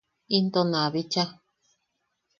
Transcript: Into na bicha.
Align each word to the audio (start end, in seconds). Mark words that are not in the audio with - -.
Into 0.37 0.61
na 0.71 0.81
bicha. 0.93 1.23